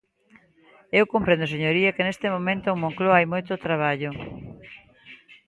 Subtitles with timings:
[0.99, 4.09] Eu comprendo, señoría, que neste momento en Moncloa hai moito traballo.